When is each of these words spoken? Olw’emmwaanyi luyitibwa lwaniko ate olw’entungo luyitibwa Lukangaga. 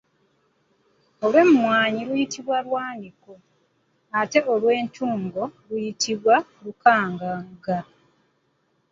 Olw’emmwaanyi 1.25 2.01
luyitibwa 2.09 2.57
lwaniko 2.65 3.33
ate 4.19 4.39
olw’entungo 4.53 5.43
luyitibwa 5.67 6.35
Lukangaga. 6.63 7.79